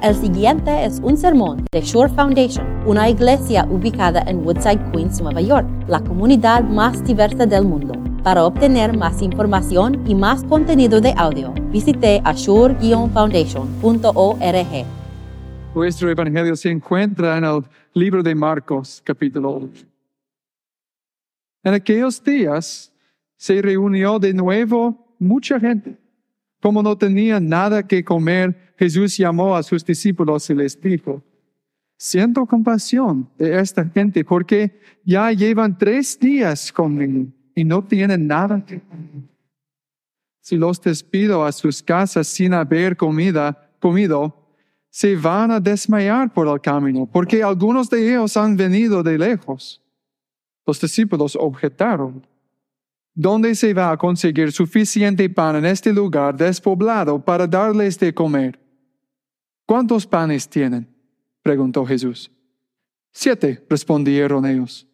[0.00, 5.40] El siguiente es un sermón de Shore Foundation, una iglesia ubicada en Woodside, Queens, Nueva
[5.40, 7.94] York, la comunidad más diversa del mundo.
[8.22, 14.86] Para obtener más información y más contenido de audio, visite ashore-foundation.org.
[15.74, 19.84] Nuestro evangelio se encuentra en el libro de Marcos, capítulo 8.
[21.64, 22.92] En aquellos días
[23.36, 25.98] se reunió de nuevo mucha gente.
[26.60, 31.22] Como no tenía nada que comer, Jesús llamó a sus discípulos y les dijo,
[31.96, 38.64] siento compasión de esta gente porque ya llevan tres días conmigo y no tienen nada
[38.64, 39.28] que comer.
[40.40, 44.34] Si los despido a sus casas sin haber comida, comido,
[44.88, 49.82] se van a desmayar por el camino, porque algunos de ellos han venido de lejos.
[50.66, 52.26] Los discípulos objetaron.
[53.20, 58.60] ¿Dónde se va a conseguir suficiente pan en este lugar despoblado para darles de comer?
[59.66, 60.86] ¿Cuántos panes tienen?
[61.42, 62.30] preguntó Jesús.
[63.10, 64.86] Siete, respondieron ellos.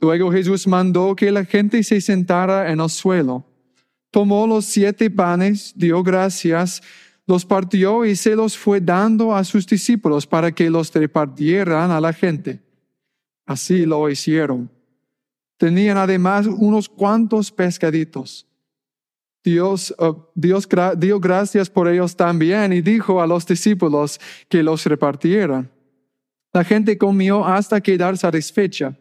[0.00, 3.44] Luego Jesús mandó que la gente se sentara en el suelo.
[4.10, 6.82] Tomó los siete panes, dio gracias,
[7.26, 12.00] los partió y se los fue dando a sus discípulos para que los repartieran a
[12.00, 12.62] la gente.
[13.44, 14.74] Así lo hicieron.
[15.56, 18.46] Tenían además unos cuantos pescaditos.
[19.42, 20.68] Dios, uh, Dios
[20.98, 25.70] dio gracias por ellos también y dijo a los discípulos que los repartieran.
[26.52, 28.98] La gente comió hasta quedar satisfecha.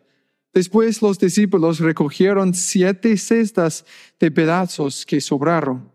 [0.54, 3.86] Después los discípulos recogieron siete cestas
[4.20, 5.92] de pedazos que sobraron.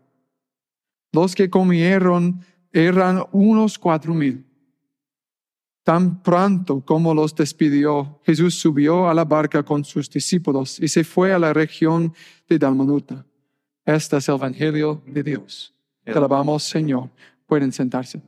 [1.11, 4.45] Los que comieron eran unos cuatro mil.
[5.83, 11.03] Tan pronto como los despidió, Jesús subió a la barca con sus discípulos y se
[11.03, 12.13] fue a la región
[12.47, 13.25] de Dalmanuta.
[13.83, 15.73] Este es el Evangelio de Dios.
[16.03, 17.09] Te alabamos, Señor.
[17.47, 18.21] Pueden sentarse.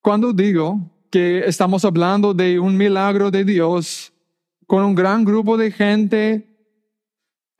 [0.00, 4.12] Cuando digo que estamos hablando de un milagro de Dios
[4.66, 6.51] con un gran grupo de gente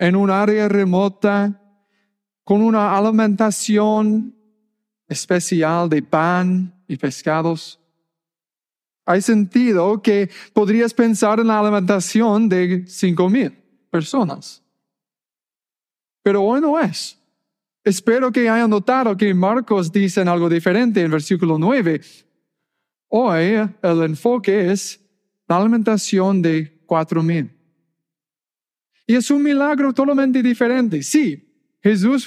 [0.02, 1.62] en un área remota,
[2.42, 4.34] con una alimentación
[5.06, 7.78] especial de pan y pescados,
[9.06, 13.52] hay sentido que podrías pensar en la alimentación de cinco mil
[13.90, 14.60] personas.
[16.24, 17.16] Pero hoy no es.
[17.84, 22.00] Espero que hayan notado que Marcos dice algo diferente en versículo 9.
[23.06, 25.00] Hoy el enfoque es
[25.46, 27.51] la alimentación de cuatro mil.
[29.12, 31.02] Y es un milagro totalmente diferente.
[31.02, 31.46] Sí,
[31.82, 32.24] Jesús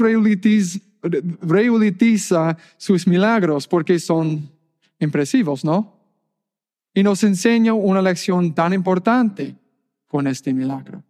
[1.42, 4.48] reutiliza sus milagros porque son
[5.00, 5.96] impresivos, ¿no?
[6.96, 9.56] y nos enseña una lección tan importante
[10.08, 11.04] con este milagro.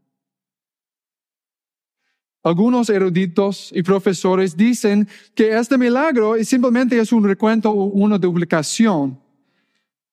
[2.41, 9.19] Algunos eruditos y profesores dicen que este milagro simplemente es un recuento o una duplicación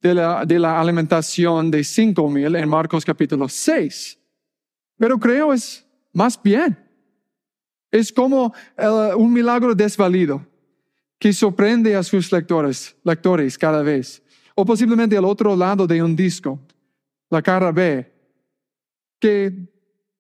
[0.01, 4.19] de la, de la alimentación de cinco mil en Marcos capítulo 6.
[5.03, 6.79] Pero creo es más bien.
[7.91, 8.87] Es como eh,
[9.17, 10.47] un milagro desvalido
[11.19, 14.23] que sorprende a sus lectores, lectores cada vez
[14.55, 16.61] o posiblemente al otro lado de un disco,
[17.31, 18.13] la cara B,
[19.19, 19.53] que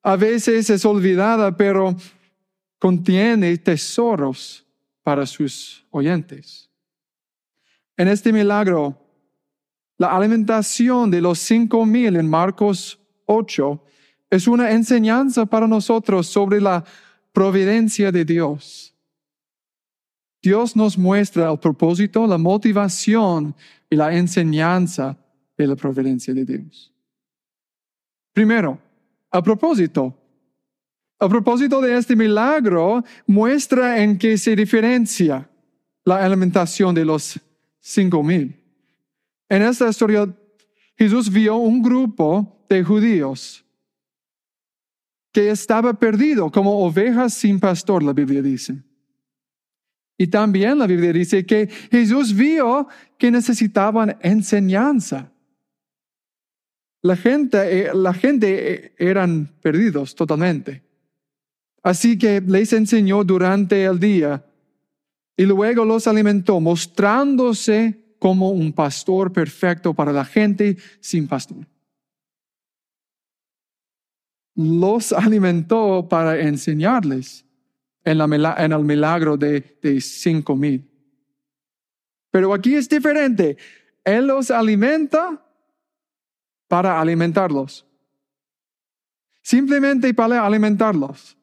[0.03, 1.95] a veces es olvidada, pero
[2.81, 4.67] contiene tesoros
[5.05, 6.69] para sus oyentes.
[7.97, 8.99] En este milagro,
[9.97, 13.81] la alimentación de los cinco mil en Marcos 8
[14.33, 16.83] es una enseñanza para nosotros sobre la
[17.33, 18.95] providencia de Dios.
[20.41, 23.55] Dios nos muestra el propósito, la motivación
[23.91, 25.19] y la enseñanza
[25.59, 26.91] de la providencia de Dios.
[28.33, 28.79] Primero,
[29.31, 30.17] a propósito,
[31.19, 35.47] a propósito de este milagro, muestra en qué se diferencia
[36.07, 37.39] la alimentación de los
[37.81, 38.59] cinco mil.
[39.47, 40.27] En esta historia,
[40.97, 43.62] Jesús vio un grupo de judíos
[45.33, 48.83] que estaba perdido como ovejas sin pastor, la Biblia dice.
[50.19, 52.87] Y también la Biblia dice que Jesús vio
[53.19, 55.33] que necesitaban enseñanza.
[57.01, 60.83] La gente, eh, la gente eh, eran perdidos totalmente.
[61.83, 64.45] Así que les enseñó durante el día
[65.37, 71.67] y luego los alimentó, mostrándose como un pastor perfecto para la gente sin pastor.
[74.55, 77.45] Los alimentó para enseñarles
[78.05, 80.89] en, el milagro de, de cinco mil.
[82.31, 83.57] Pero aquí es diferente.
[84.05, 85.45] Él los alimenta
[86.69, 87.87] para alimentarlos.
[89.43, 91.37] simplemente para alimentarlos.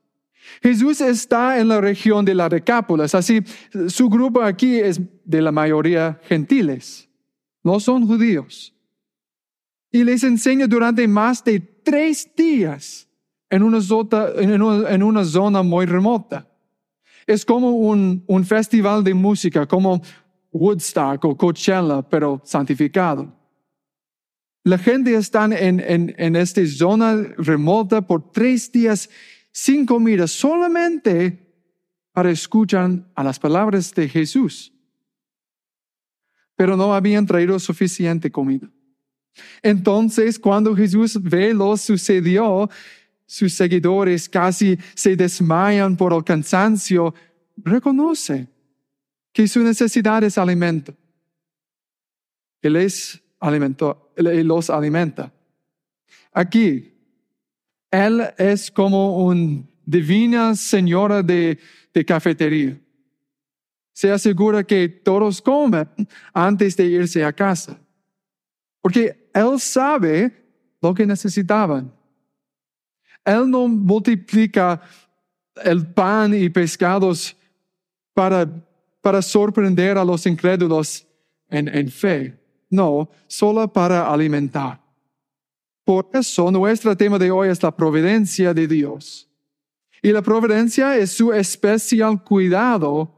[0.63, 3.41] Jesús está en la región de la Decápolis, así
[3.88, 7.07] su grupo aquí es de la mayoría gentiles,
[7.61, 8.73] no son judíos.
[9.91, 11.59] Y les enseña durante más de
[11.89, 13.07] tres días
[13.50, 16.47] en una, zona muy remota.
[17.25, 20.00] Es como un, festival de música, como
[20.51, 23.33] Woodstock o Coachella, pero santificado.
[24.63, 29.09] La gente está en, en, en esta zona remota por tres días
[29.51, 31.39] sin comida, solamente
[32.12, 34.71] para escuchar a las palabras de Jesús.
[36.56, 38.69] Pero no habían traído suficiente comida.
[39.61, 42.69] Entonces, cuando Jesús ve lo sucedió,
[43.25, 47.13] sus seguidores casi se desmayan por el cansancio,
[47.57, 48.47] reconoce
[49.31, 50.95] que su necesidad es alimento.
[52.61, 55.31] Él les alimentó, él los alimenta.
[56.31, 56.93] Aquí,
[57.91, 61.59] Él es como una divina señora de,
[61.93, 62.79] de cafetería.
[63.93, 65.89] Se asegura que todos comen
[66.33, 67.79] antes de irse a casa.
[68.81, 70.31] Porque Él sabe
[70.81, 71.93] lo que necesitaban.
[73.25, 74.81] Él no multiplica
[75.63, 77.35] el pan y pescados
[78.13, 78.47] para
[79.01, 81.07] para sorprender a los incrédulos
[81.49, 82.37] en, fe.
[82.69, 84.81] No, solo para alimentar.
[85.83, 89.27] Por eso nuestro tema de hoy es la providencia de Dios.
[90.01, 93.11] Y la providencia es su especial cuidado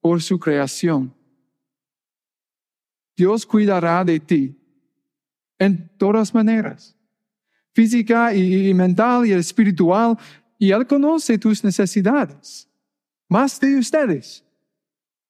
[0.00, 1.12] por su creación.
[3.16, 4.56] Dios cuidará de ti
[5.58, 6.96] en todas maneras,
[7.72, 10.18] física y mental y espiritual,
[10.58, 12.68] y Él conoce tus necesidades,
[13.28, 14.44] más de ustedes.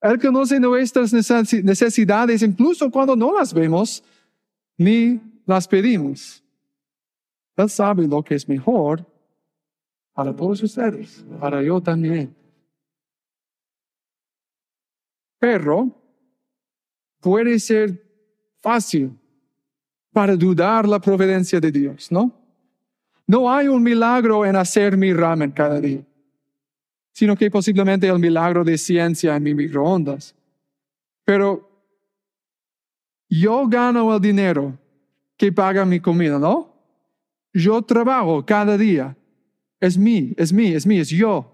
[0.03, 4.03] Él conoce nuestras necesidades incluso cuando no las vemos
[4.77, 6.43] ni las pedimos.
[7.57, 9.07] Él sabe lo que es mejor
[10.13, 12.35] para todos ustedes, para yo también.
[15.39, 15.91] Pero
[17.21, 18.05] puede ser
[18.61, 19.17] fácil
[20.13, 22.33] para dudar la providencia de Dios, ¿no?
[23.27, 26.03] No hay un milagro en hacer mi ramen cada día
[27.13, 30.35] sino que posiblemente el milagro de ciencia en mi microondas.
[31.25, 31.69] Pero
[33.29, 34.79] yo gano el dinero
[35.37, 36.73] que paga mi comida, ¿no?
[37.53, 39.17] Yo trabajo cada día.
[39.79, 41.49] Es mí, es mí, es mí, es yo.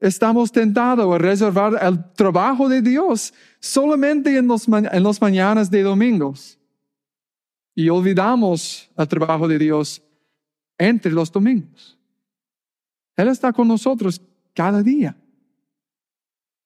[0.00, 5.82] Estamos tentados a reservar el trabajo de Dios solamente en los, en los mañanas de
[5.82, 6.57] domingos.
[7.78, 10.02] Y olvidamos el trabajo de Dios
[10.76, 11.96] entre los domingos.
[13.14, 14.20] Él está con nosotros
[14.52, 15.16] cada día.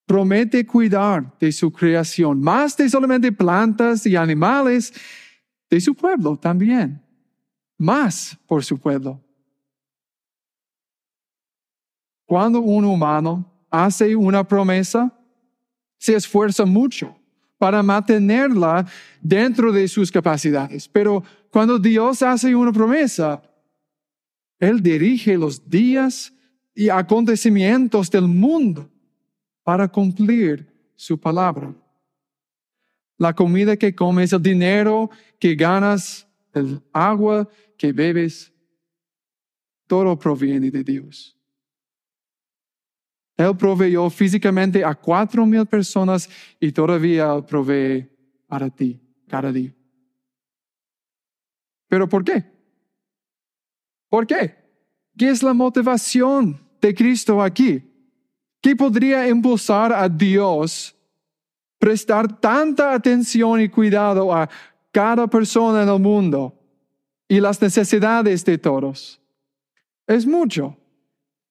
[0.06, 4.90] Promete cuidar de su creación, más de solamente plantas y animales,
[5.68, 7.04] de su pueblo también,
[7.76, 9.22] más por su pueblo.
[12.24, 15.12] Cuando un humano hace una promesa,
[15.98, 17.14] se esfuerza mucho
[17.62, 18.84] para mantenerla
[19.20, 20.88] dentro de sus capacidades.
[20.88, 23.40] Pero cuando Dios hace una promesa,
[24.58, 26.32] Él dirige los días
[26.74, 28.90] y acontecimientos del mundo
[29.62, 30.66] para cumplir
[30.96, 31.72] su palabra.
[33.16, 35.08] La comida que comes, el dinero
[35.38, 37.48] que ganas, el agua
[37.78, 38.52] que bebes,
[39.86, 41.38] todo proviene de Dios.
[43.42, 46.28] Él proveyó físicamente a cuatro mil personas
[46.60, 48.08] y todavía provee
[48.46, 49.74] para ti cada día.
[51.88, 52.44] ¿Pero por qué?
[54.08, 54.54] ¿Por qué?
[55.16, 57.82] ¿Qué es la motivación de Cristo aquí?
[58.60, 60.94] ¿Qué podría impulsar a Dios
[61.78, 64.48] prestar tanta atención y cuidado a
[64.90, 66.54] cada persona en el mundo
[67.28, 69.20] y las necesidades de todos?
[70.06, 70.76] Es mucho.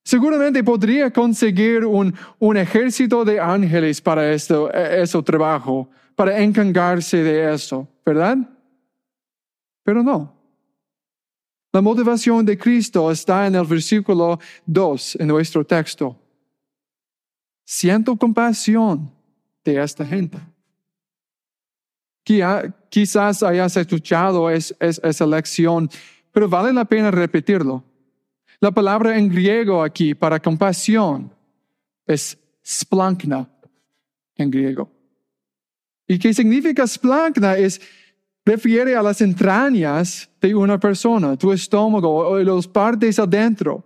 [0.04, 7.18] Seguramente podría conseguir un, un ejército de ángeles para esto, e, ese trabajo, para encargarse
[7.18, 8.38] de eso, ¿verdad?
[9.84, 10.42] Pero no.
[11.74, 16.18] La motivación de Cristo está en el versículo 2 en nuestro texto.
[17.64, 19.10] Siento compasión
[19.64, 20.38] de esta gente.
[22.90, 25.90] Quizás hayas escuchado esa lección,
[26.32, 27.84] pero vale la pena repetirlo.
[28.62, 31.34] La palabra en griego aquí para compasión
[32.06, 33.50] es splankna
[34.36, 34.88] en griego.
[36.08, 37.58] ¿Y qué significa splankna?
[37.58, 37.82] Es
[38.46, 43.84] refiere a las entrañas de una persona, tu estómago o los partes adentro.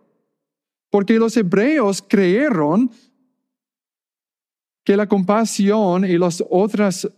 [0.90, 2.92] Porque los hebreos creyeron
[4.84, 7.10] que la compasión y las otras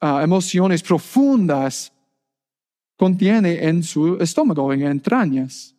[0.00, 1.92] ah, emociones profundas
[2.96, 5.73] contiene en su estómago, en entrañas.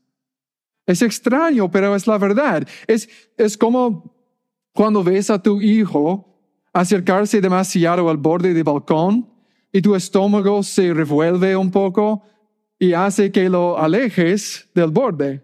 [0.85, 2.67] Es extraño, pero es la verdad.
[2.87, 4.13] Es, es como
[4.73, 6.35] cuando ves a tu hijo
[6.73, 9.29] acercarse demasiado al borde del balcón
[9.71, 12.23] y tu estómago se revuelve un poco
[12.77, 15.41] y hace que lo alejes del borde.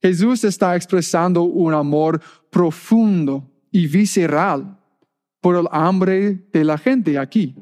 [0.00, 4.78] Jesús está expresando un amor profundo y visceral
[5.40, 7.54] por el hambre de la gente aquí.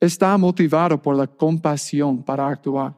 [0.00, 2.94] Está motivado por la compasión para actuar.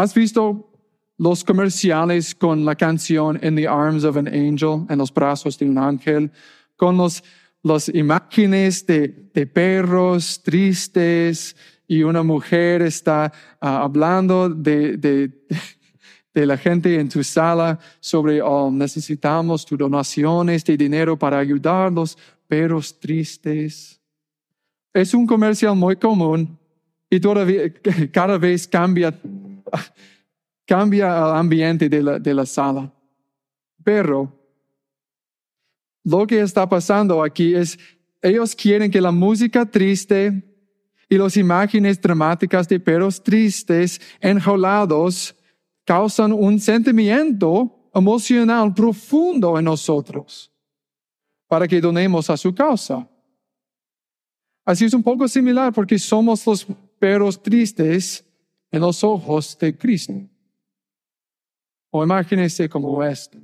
[0.00, 0.66] ¿Has visto
[1.18, 5.66] los comerciales con la canción In the Arms of an Angel, en los brazos de
[5.66, 6.30] un ángel,
[6.74, 7.22] con los,
[7.62, 11.54] las imágenes de, de, perros tristes
[11.86, 13.30] y una mujer está
[13.60, 15.30] uh, hablando de, de,
[16.32, 21.88] de, la gente en tu sala sobre, oh, necesitamos tus donaciones de dinero para ayudar
[21.88, 22.16] a los
[22.48, 24.00] perros tristes.
[24.94, 26.58] Es un comercial muy común
[27.10, 27.70] y todavía
[28.10, 29.14] cada vez cambia
[30.66, 32.92] cambia el ambiente de la, sala.
[33.82, 34.32] Pero
[36.04, 37.78] lo que está pasando aquí es,
[38.22, 40.42] ellos quieren que la música triste
[41.08, 45.34] y las imágenes dramáticas de perros tristes, enjaulados,
[45.84, 50.52] causan un sentimiento emocional profundo en nosotros
[51.48, 53.08] para que donemos a su causa.
[54.64, 56.64] Así es un poco similar porque somos los
[57.00, 58.24] perros tristes
[58.70, 60.14] en los ojos de Cristo.
[61.90, 63.38] O imagínese como esto.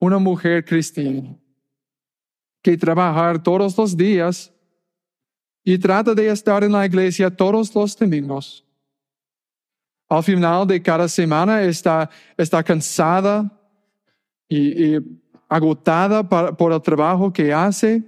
[0.00, 1.36] Una mujer cristiana
[2.62, 4.52] que trabaja todos los días
[5.62, 8.64] y trata de estar en la iglesia todos los domingos.
[10.08, 13.50] Al final de cada semana está, está cansada
[14.48, 14.96] y,
[15.48, 18.02] agotada por el trabajo que hace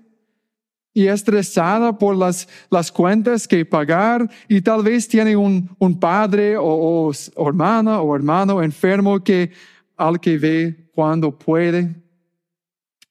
[0.94, 6.56] y estresada por las, las cuentas que pagar y tal vez tiene un, un padre
[6.56, 9.52] o, o, hermana o hermano enfermo que
[9.96, 11.94] al que ve cuando puede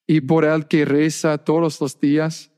[0.06, 2.52] y por el que reza todos los días.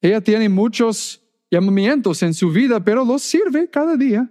[0.00, 4.28] Ella tiene muchos llamamientos en su vida, pero los sirve cada día.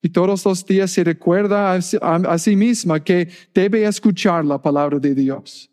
[0.00, 4.98] Y todos los días se recuerda a, a sí misma que debe escuchar la palabra
[4.98, 5.70] de Dios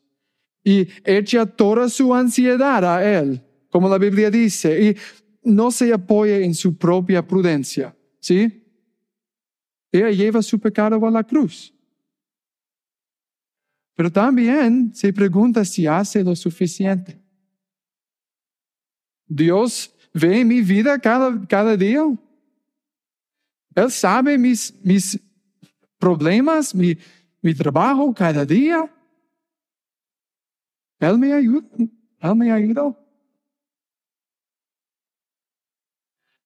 [0.64, 4.98] y echa toda su ansiedad a Él, como la Biblia dice, y
[5.44, 8.64] no se apoya en su propia prudencia, ¿sí?
[9.92, 11.74] Ella lleva su pecado a la cruz.
[13.96, 17.22] Pero también se pregunta si hace lo suficiente.
[19.28, 22.04] Dios ve mi vida cada, cada día.
[23.76, 25.20] Él sabe mis, mis
[26.00, 26.98] problemas, mi,
[27.42, 28.92] mi trabajo cada día.
[31.04, 31.68] Él me ayuda,
[32.22, 32.98] Él me ayudó.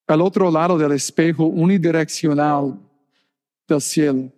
[0.07, 2.79] Al otro lado del espejo unidireccional
[3.67, 4.31] del cielo,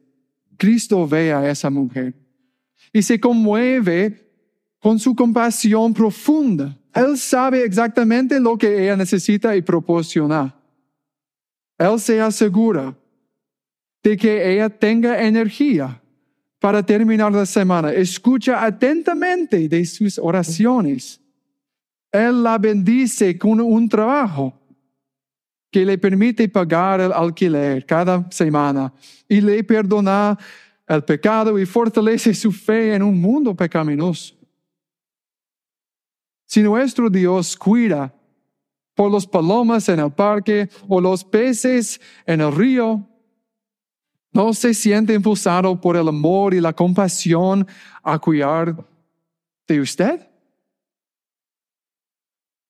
[0.58, 2.14] Cristo ve a esa mujer
[2.92, 4.30] y se conmueve
[4.80, 6.76] con su compasión profunda.
[6.94, 10.54] Él sabe exactamente lo que ella necesita y proporciona.
[11.78, 12.94] Él se asegura
[14.04, 16.02] de que ella tenga energía
[16.60, 17.92] para terminar la semana.
[17.92, 21.20] Escucha atentamente de sus oraciones.
[22.12, 24.54] Él la bendice con un trabajo
[25.72, 28.92] que le permite pagar el alquiler cada semana
[29.28, 30.38] y le perdona
[30.88, 34.36] el pecado y fortalece su fe en un mundo pecaminoso.
[36.46, 38.12] Si nuestro Dios cuida
[38.96, 43.08] por los palomas en el parque o los peces en el río,
[44.32, 47.68] ¿No se siente impulsado por el amor y la compasión
[48.04, 48.76] a cuidar
[49.68, 50.28] de usted?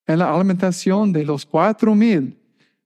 [0.08, 2.38] En la alimentación de los cuatro mil,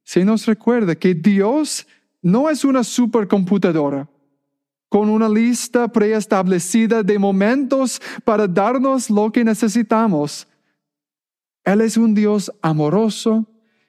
[0.03, 1.87] se nos recuerda que Dios
[2.21, 4.09] no es una supercomputadora
[4.89, 10.47] con una lista preestablecida de momentos para darnos lo que necesitamos.
[11.63, 13.45] Él es un Dios amoroso,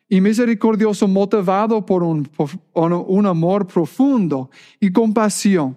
[0.09, 5.77] y misericordioso motivado por un, amor profundo y compasión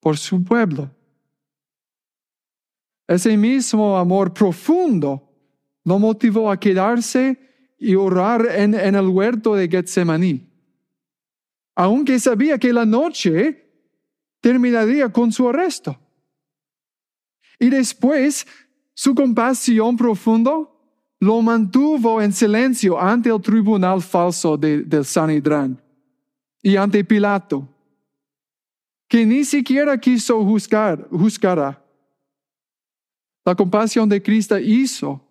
[0.00, 0.90] por su pueblo.
[3.06, 5.28] Ese mismo amor profundo
[5.84, 7.38] lo motivó a quedarse
[7.78, 10.48] y orar en, en el huerto de Getsemaní,
[11.74, 13.70] aunque sabía que la noche
[14.40, 15.98] terminaría con su arresto.
[17.58, 18.46] Y después,
[18.94, 20.71] su compasión profundo
[21.22, 25.80] lo mantuvo en silencio ante el tribunal falso de, del Sanedrán
[26.60, 27.68] y ante Pilato,
[29.06, 31.80] que ni siquiera quiso juzgar, juzgará.
[33.44, 35.24] La compasión de Cristo hizo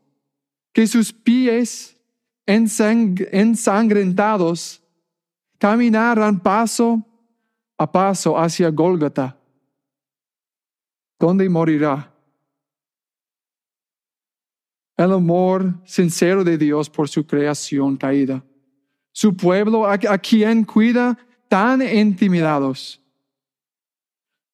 [0.72, 1.98] que sus pies
[2.46, 4.82] ensangrentados
[5.58, 7.06] caminarán paso
[7.78, 9.38] a paso hacia Gólgota,
[11.20, 12.11] donde morirá.
[15.02, 18.44] El amor sincero de Dios por su creación caída.
[19.12, 21.18] Su pueblo a, quien cuida
[21.50, 23.02] tan intimidados.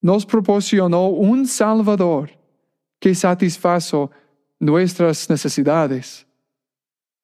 [0.02, 2.32] Nos proporcionó un Salvador
[3.00, 4.10] que satisfazo
[4.60, 6.26] nuestras necesidades.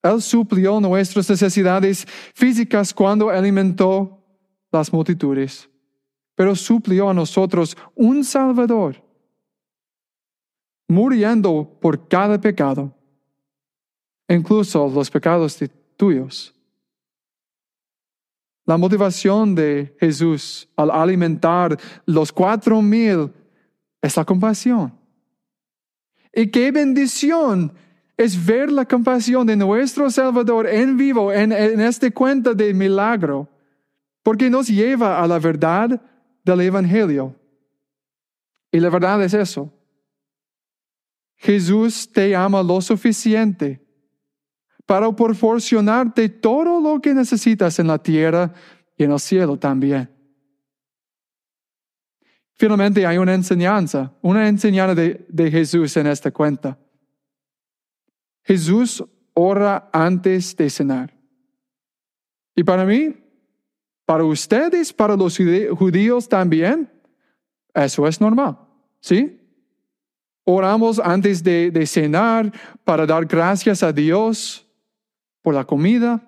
[0.02, 4.20] Él suplió nuestras necesidades físicas cuando alimentó
[4.72, 5.70] las multitudes
[6.36, 9.04] pero suplió a nosotros un Salvador,
[10.88, 12.94] muriendo por cada pecado,
[14.28, 15.60] incluso los pecados
[15.98, 16.54] tuyos.
[18.66, 23.32] La motivación de Jesús al alimentar los cuatro mil
[24.02, 24.94] es la compasión.
[26.34, 27.74] Y qué bendición
[28.16, 33.50] es ver la compasión de nuestro Salvador en vivo en, en este cuento de milagro,
[34.24, 36.02] porque nos lleva a la verdad
[36.44, 37.36] del Evangelio.
[38.72, 39.72] Y la verdad es eso.
[41.36, 43.83] Jesús te ama lo suficiente
[44.86, 48.54] para proporcionarte todo lo que necesitas en la tierra
[48.98, 50.10] y en el cielo también.
[52.56, 56.78] Finalmente hay una enseñanza, una enseñanza de, de Jesús en esta cuenta.
[58.44, 61.14] Jesús ora antes de cenar.
[62.56, 63.16] Y para mí,
[64.06, 66.90] para ustedes, para los judíos también,
[67.74, 68.60] eso es normal,
[69.00, 69.40] ¿sí?
[70.46, 72.52] Oramos antes de, cenar
[72.84, 74.68] para dar gracias a Dios
[75.44, 76.20] por la comida,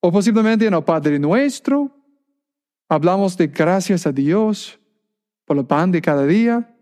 [0.00, 1.90] o posiblemente en el Padre Nuestro,
[2.88, 4.80] hablamos de gracias a Dios
[5.44, 6.74] por el pan de cada día.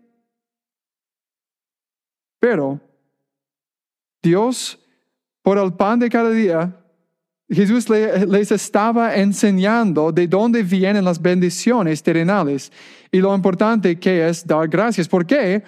[2.39, 2.79] Pero
[4.21, 4.79] Dios,
[5.41, 6.75] por el pan de cada día,
[7.49, 12.71] Jesús les estaba enseñando de dónde vienen las bendiciones terrenales
[13.11, 15.07] y lo importante que es dar gracias.
[15.07, 15.63] ¿Por qué?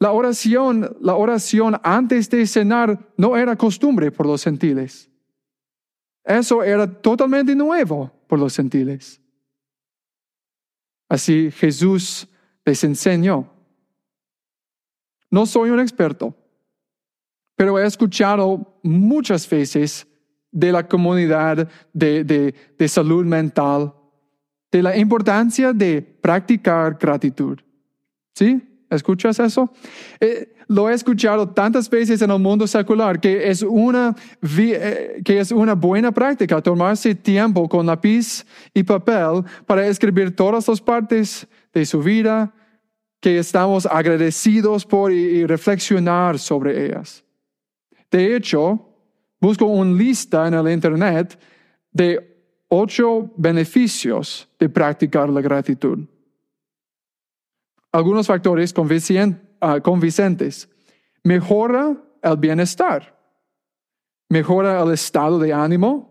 [0.00, 5.10] La oración, la oración antes de cenar no era costumbre por los gentiles.
[6.24, 9.20] Eso era totalmente nuevo por los gentiles.
[11.08, 12.28] Así Jesús
[12.64, 13.50] les enseñó.
[15.30, 16.34] No soy un experto,
[17.56, 20.06] pero he escuchado muchas veces
[20.50, 22.54] de la comunidad de,
[22.86, 23.94] salud mental,
[24.70, 27.58] de la importancia de practicar gratitud.
[28.34, 28.67] ¿Sí?
[28.90, 29.70] ¿Escuchas eso?
[30.18, 34.14] Eh, lo he escuchado tantas veces en el mundo secular que es, una,
[34.58, 40.68] eh, que es una buena práctica tomarse tiempo con lápiz y papel para escribir todas
[40.68, 42.52] las partes de su vida
[43.20, 47.24] que estamos agradecidos por y reflexionar sobre ellas.
[48.10, 48.88] De hecho,
[49.40, 51.38] busco una lista en el Internet
[51.92, 56.06] de ocho beneficios de practicar la gratitud.
[57.92, 58.74] Algunos factores
[59.60, 60.68] ah, convincentes.
[61.22, 63.16] Mejora el bienestar,
[64.28, 66.08] mejora el estado de ánimo,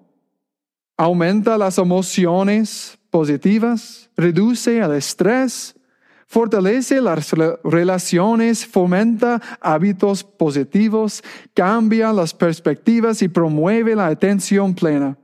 [0.98, 5.76] aumenta las emociones positivas, reduce el estrés,
[6.26, 7.32] fortalece las
[7.64, 15.18] relaciones, fomenta hábitos positivos, cambia las perspectivas y promueve la atención plena.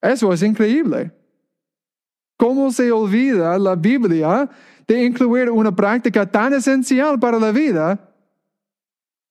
[0.00, 1.12] Eso es increíble.
[2.38, 4.48] ¿Cómo se olvida la Biblia
[4.86, 7.98] de incluir una práctica tan esencial para la vida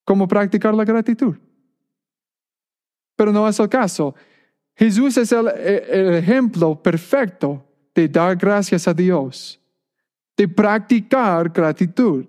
[0.03, 1.35] como practicar la gratitud?
[3.15, 4.13] Pero no es el caso.
[4.75, 7.65] Jesús es el, el ejemplo perfecto
[7.95, 9.59] de dar gracias a Dios
[10.37, 12.25] de practicar gratitud.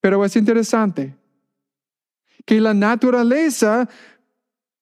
[0.00, 1.16] Pero es interesante
[2.44, 3.88] que la naturaleza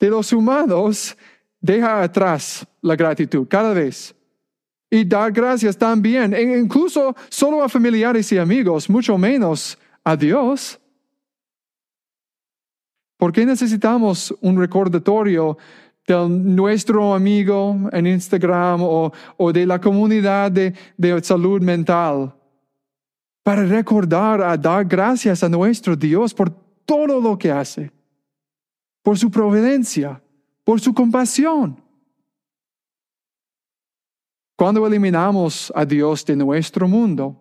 [0.00, 1.16] de los humanos
[1.64, 4.14] deja atrás la gratitud cada vez.
[4.90, 10.78] Y dar gracias también, e incluso solo a familiares y amigos, mucho menos a Dios.
[13.16, 15.56] ¿Por qué necesitamos un recordatorio
[16.06, 22.34] de nuestro amigo en Instagram o, de la comunidad de, de salud mental,
[23.42, 26.50] para recordar a dar gracias a nuestro Dios por
[26.84, 27.90] todo lo que hace,
[29.02, 30.20] por su providencia,
[30.64, 31.80] por su compasión.
[34.56, 37.40] Cuando eliminamos a Dios de nuestro mundo,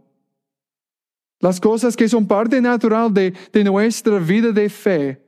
[1.39, 3.33] las cosas que son parte natural de,
[3.63, 5.21] nuestra vida de fe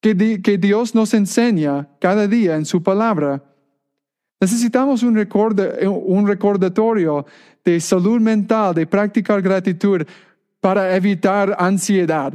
[0.00, 0.14] que,
[0.58, 3.42] Dios nos enseña cada día en su palabra.
[4.40, 7.26] Necesitamos un, un recordatorio
[7.64, 10.02] de salud mental, de practicar gratitud
[10.60, 12.32] para evitar ansiedad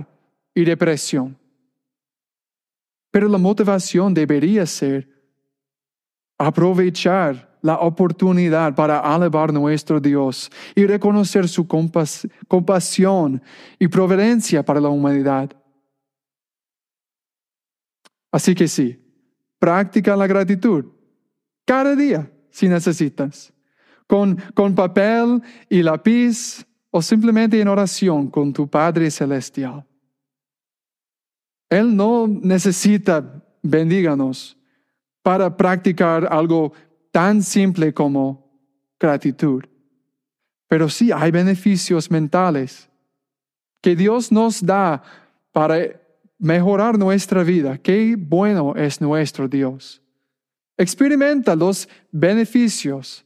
[0.55, 1.37] y depresión.
[3.13, 5.07] Pero la motivación debería ser
[6.35, 11.67] aprovechar la oportunidad para alabar nuestro Dios y reconocer su
[12.47, 13.39] compasión
[13.77, 15.51] y providencia para la humanidad.
[18.31, 18.99] Así que sí,
[19.59, 20.85] practica la gratitud
[21.65, 23.53] cada día si necesitas,
[24.07, 29.85] con, con papel y lápiz o simplemente en oración con tu Padre Celestial.
[31.73, 34.55] Él no necesita bendíganos
[35.23, 36.71] para practicar algo
[37.11, 38.47] tan simple como
[38.99, 39.63] gratitud.
[40.67, 42.87] Pero sí hay beneficios mentales
[43.81, 45.01] que Dios nos da
[45.51, 45.99] para
[46.37, 47.77] mejorar nuestra vida.
[47.79, 49.99] Qué bueno es nuestro Dios.
[50.77, 53.25] Experimenta los beneficios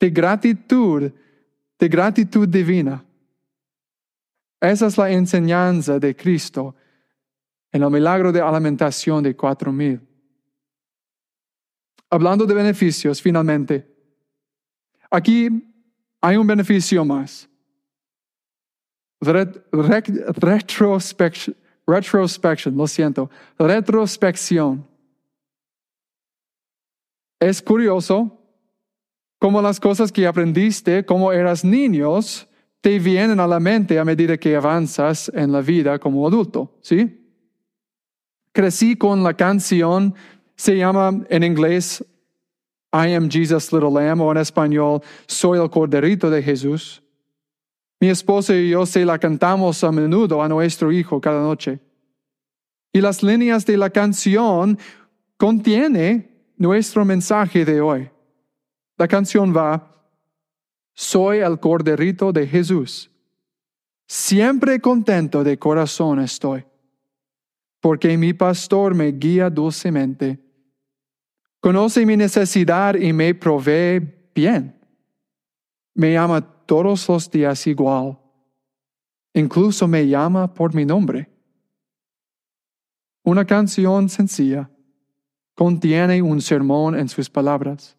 [0.00, 1.12] de gratitud,
[1.78, 3.04] de gratitud divina.
[4.60, 6.74] Esa es la enseñanza de Cristo
[7.72, 10.00] en el milagro de alimentación de cuatro mil.
[12.10, 13.86] Hablando de beneficios, finalmente,
[15.10, 15.50] aquí
[16.20, 17.48] hay un beneficio más.
[19.20, 24.86] retrospection, retrospection, lo siento, retrospección.
[27.40, 28.38] Es curioso
[29.38, 32.48] cómo las cosas que aprendiste como eras niños
[32.80, 37.27] te vienen a la mente a medida que avanzas en la vida como adulto, ¿sí?
[38.58, 40.16] Crecí con la canción
[40.56, 42.04] se llama en inglés
[42.92, 47.00] I am Jesus Little Lamb o en español Soy el Corderito de Jesús.
[48.00, 51.78] Mi esposa y yo se la cantamos a menudo a nuestro hijo cada noche.
[52.92, 54.76] Y las líneas de la canción
[55.36, 58.10] contiene nuestro mensaje de hoy.
[58.96, 60.02] La canción va,
[60.94, 63.08] Soy el Corderito de Jesús.
[64.08, 66.64] Siempre contento de corazón estoy,
[67.80, 70.38] porque mi pastor me guía dulcemente
[71.60, 74.00] Conoce mi necesidad y me provee
[74.34, 74.78] bien.
[75.94, 78.18] Me llama todos los días igual.
[79.34, 81.28] Incluso me llama por mi nombre.
[83.24, 84.70] Una canción sencilla
[85.54, 87.96] contiene un sermón en sus palabras.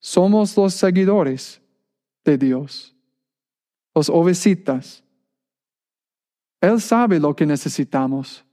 [0.00, 1.60] Somos los seguidores
[2.24, 2.96] de Dios,
[3.94, 5.04] los ovecitas.
[6.62, 8.44] Él sabe lo que necesitamos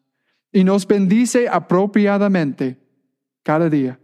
[0.52, 2.76] y nos bendice apropiadamente
[3.44, 4.00] cada día.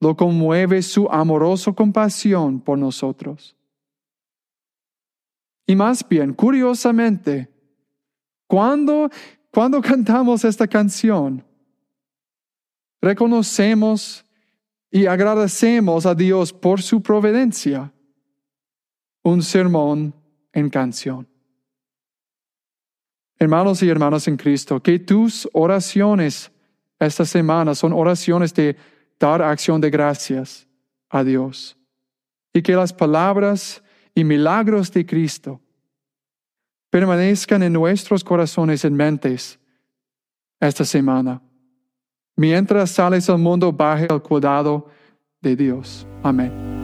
[0.00, 3.56] Lo conmueve su amoroso compasión por nosotros.
[5.66, 7.50] Y más bien, curiosamente,
[8.46, 9.10] cuando,
[9.50, 11.42] cuando cantamos esta canción,
[13.00, 14.26] reconocemos
[14.90, 17.90] y agradecemos a Dios por su providencia.
[19.22, 20.14] Un sermón
[20.52, 21.26] en canción.
[23.38, 26.50] Hermanos y hermanas en Cristo, que tus oraciones
[26.98, 28.76] esta semana son oraciones de
[29.18, 30.66] dar acción de gracias
[31.08, 31.76] a Dios.
[32.52, 33.82] Y que las palabras
[34.14, 35.60] y milagros de Cristo
[36.90, 39.58] permanezcan en nuestros corazones y mentes
[40.58, 41.40] esta semana.
[42.36, 44.88] Mientras sales al mundo, baje el cuidado
[45.40, 46.06] de Dios.
[46.22, 46.77] Amén.